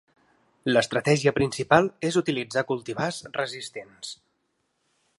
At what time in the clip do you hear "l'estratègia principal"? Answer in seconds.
0.71-1.91